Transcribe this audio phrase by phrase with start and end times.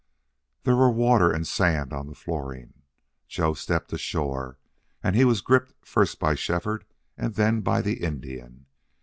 [0.63, 2.73] There were water and sand on the flooring.
[3.27, 4.57] Joe stepped ashore
[5.03, 6.85] and he was gripped first by Shefford
[7.15, 8.65] and then by the Indian.